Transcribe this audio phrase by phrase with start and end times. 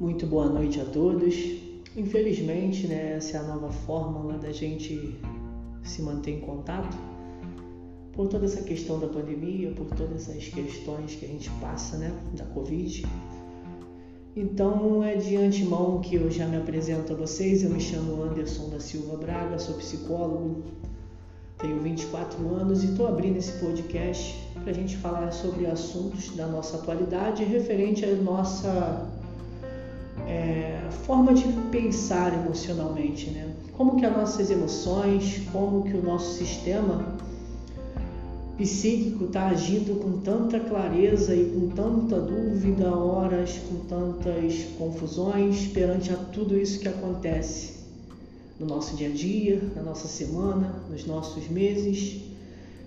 [0.00, 1.36] Muito boa noite a todos.
[1.96, 5.14] Infelizmente, né, essa é a nova fórmula da gente
[5.84, 6.98] se manter em contato.
[8.12, 12.12] Por toda essa questão da pandemia, por todas essas questões que a gente passa, né,
[12.36, 13.06] da Covid.
[14.34, 17.62] Então, é de antemão que eu já me apresento a vocês.
[17.62, 20.64] Eu me chamo Anderson da Silva Braga, sou psicólogo,
[21.58, 26.48] tenho 24 anos e estou abrindo esse podcast para a gente falar sobre assuntos da
[26.48, 29.22] nossa atualidade referente à nossa
[30.26, 33.52] é, forma de pensar emocionalmente, né?
[33.72, 37.16] Como que as nossas emoções, como que o nosso sistema
[38.56, 46.12] psíquico está agindo com tanta clareza e com tanta dúvida, horas, com tantas confusões perante
[46.12, 47.74] a tudo isso que acontece
[48.58, 52.22] no nosso dia a dia, na nossa semana, nos nossos meses,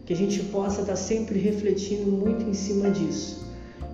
[0.05, 3.45] que a gente possa estar tá sempre refletindo muito em cima disso.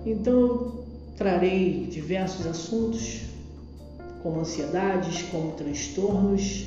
[0.06, 0.83] Então,
[1.16, 3.22] trarei diversos assuntos,
[4.22, 6.66] como ansiedades, como transtornos,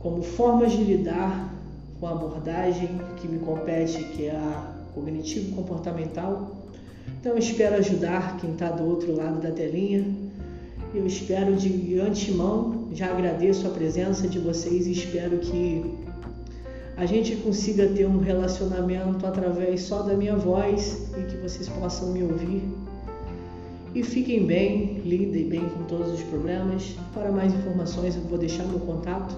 [0.00, 1.52] como formas de lidar
[1.98, 6.54] com a abordagem que me compete, que é a cognitivo-comportamental.
[7.20, 10.04] Então, espero ajudar quem está do outro lado da telinha.
[10.94, 15.84] Eu espero de antemão, já agradeço a presença de vocês e espero que
[16.96, 22.12] a gente consiga ter um relacionamento através só da minha voz e que vocês possam
[22.12, 22.62] me ouvir.
[23.94, 26.96] E fiquem bem, lidem bem com todos os problemas.
[27.12, 29.36] Para mais informações, eu vou deixar meu contato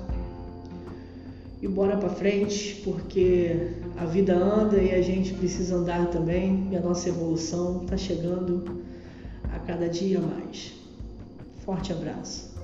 [1.60, 6.76] e bora para frente, porque a vida anda e a gente precisa andar também, e
[6.76, 8.82] a nossa evolução está chegando
[9.52, 10.72] a cada dia mais.
[11.64, 12.55] Forte abraço.